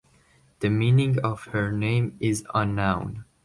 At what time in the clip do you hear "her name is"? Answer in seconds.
1.51-2.43